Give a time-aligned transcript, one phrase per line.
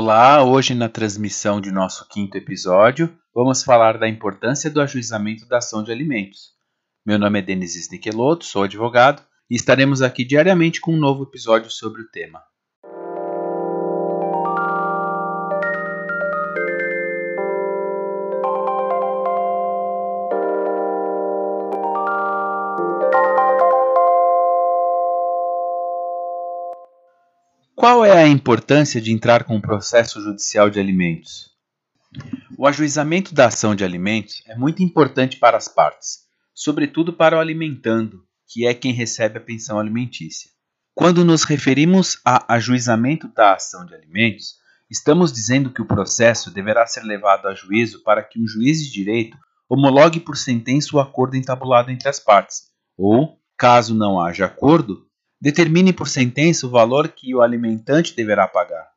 [0.00, 5.84] Hoje, na transmissão de nosso quinto episódio, vamos falar da importância do ajuizamento da ação
[5.84, 6.52] de alimentos.
[7.04, 11.70] Meu nome é Denis Sniqueloto, sou advogado e estaremos aqui diariamente com um novo episódio
[11.70, 12.42] sobre o tema.
[27.80, 31.48] Qual é a importância de entrar com um processo judicial de alimentos?
[32.58, 37.40] O ajuizamento da ação de alimentos é muito importante para as partes, sobretudo para o
[37.40, 40.50] alimentando, que é quem recebe a pensão alimentícia.
[40.94, 44.56] Quando nos referimos a ajuizamento da ação de alimentos,
[44.90, 48.92] estamos dizendo que o processo deverá ser levado a juízo para que um juiz de
[48.92, 55.08] direito homologue por sentença o acordo entabulado entre as partes, ou, caso não haja acordo,
[55.40, 58.88] determine por sentença o valor que o alimentante deverá pagar.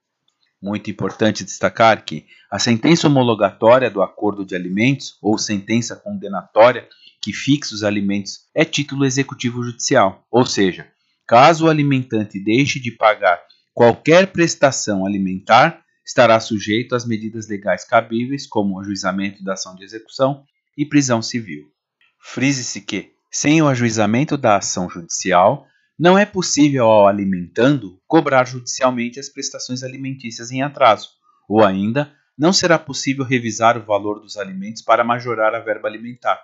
[0.61, 6.87] Muito importante destacar que a sentença homologatória do acordo de alimentos ou sentença condenatória
[7.21, 10.87] que fixa os alimentos é título executivo judicial, ou seja,
[11.25, 13.41] caso o alimentante deixe de pagar
[13.73, 19.83] qualquer prestação alimentar, estará sujeito às medidas legais cabíveis, como o ajuizamento da ação de
[19.83, 20.43] execução
[20.77, 21.71] e prisão civil.
[22.19, 25.65] Frise-se que, sem o ajuizamento da ação judicial,
[25.97, 31.09] não é possível ao alimentando cobrar judicialmente as prestações alimentícias em atraso,
[31.47, 36.43] ou ainda não será possível revisar o valor dos alimentos para majorar a verba alimentar.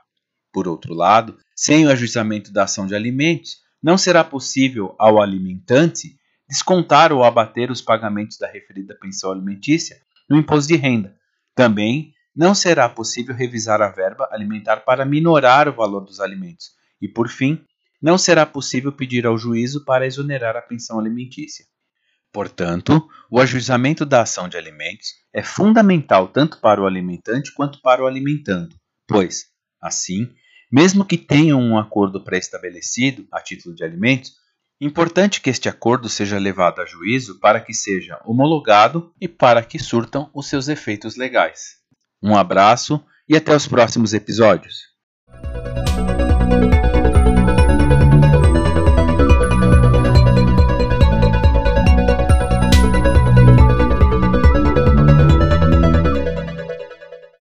[0.51, 6.17] Por outro lado, sem o ajuizamento da ação de alimentos, não será possível ao alimentante
[6.47, 11.15] descontar ou abater os pagamentos da referida pensão alimentícia no imposto de renda.
[11.55, 16.71] Também não será possível revisar a verba alimentar para minorar o valor dos alimentos.
[17.01, 17.63] E, por fim,
[18.01, 21.65] não será possível pedir ao juízo para exonerar a pensão alimentícia.
[22.31, 28.03] Portanto, o ajuizamento da ação de alimentos é fundamental tanto para o alimentante quanto para
[28.03, 28.75] o alimentando,
[29.07, 29.47] pois,
[29.81, 30.29] assim,
[30.71, 34.33] mesmo que tenham um acordo pré-estabelecido a título de alimentos,
[34.79, 39.79] importante que este acordo seja levado a juízo para que seja homologado e para que
[39.79, 41.77] surtam os seus efeitos legais.
[42.21, 44.88] Um abraço e até os próximos episódios.